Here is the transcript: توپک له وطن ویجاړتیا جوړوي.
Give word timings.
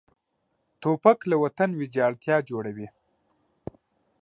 توپک 0.81 1.19
له 1.29 1.35
وطن 1.43 1.69
ویجاړتیا 1.79 2.37
جوړوي. 2.49 2.87